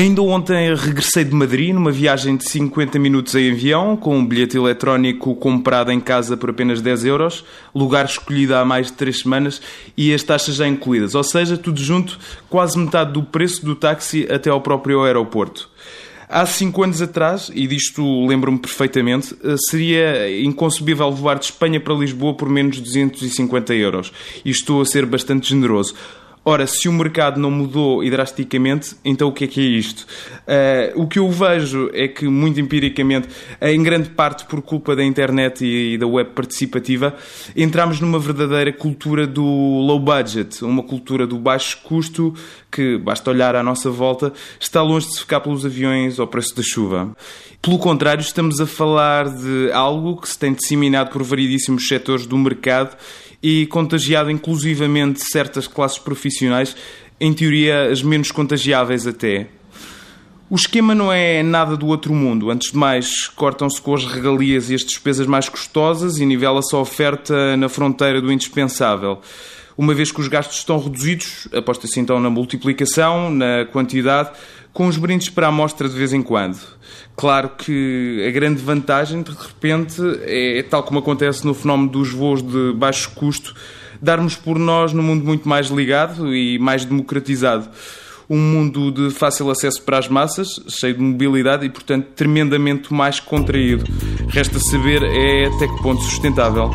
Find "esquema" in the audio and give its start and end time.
60.56-60.96